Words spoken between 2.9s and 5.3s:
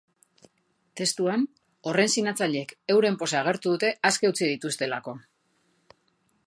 euren poza agertu dute aske utzi dituztelako.